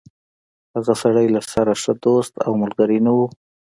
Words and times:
هغه 0.73 0.93
سړی 1.01 1.27
له 1.35 1.41
سره 1.51 1.71
ښه 1.81 1.93
دوست 2.03 2.33
او 2.45 2.51
ملګری 2.61 2.99
نه 3.05 3.11
و. 3.17 3.19